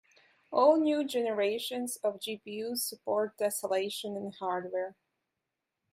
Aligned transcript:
All 0.51 0.79
new 0.79 1.03
generations 1.03 1.97
of 1.97 2.19
GPUs 2.19 2.77
support 2.79 3.37
tesselation 3.37 4.17
in 4.17 4.31
hardware. 4.39 4.95